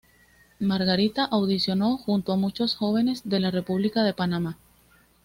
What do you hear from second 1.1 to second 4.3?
audicionó junto a muchos jóvenes de la República de